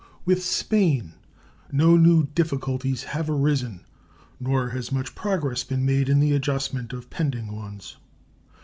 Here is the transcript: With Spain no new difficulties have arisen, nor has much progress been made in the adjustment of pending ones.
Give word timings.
With 0.25 0.43
Spain 0.43 1.13
no 1.71 1.95
new 1.95 2.23
difficulties 2.25 3.03
have 3.03 3.29
arisen, 3.29 3.81
nor 4.39 4.69
has 4.69 4.91
much 4.91 5.13
progress 5.13 5.63
been 5.63 5.85
made 5.85 6.09
in 6.09 6.19
the 6.19 6.33
adjustment 6.33 6.91
of 6.91 7.11
pending 7.11 7.51
ones. 7.55 7.97